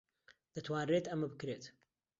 دەتوانرێت 0.53 1.05
ئەمە 1.07 1.27
بکرێت. 1.31 1.63